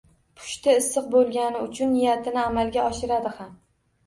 [0.37, 3.55] Pushti issiq bo`lgani uchun niyatini amalga oshiradi ham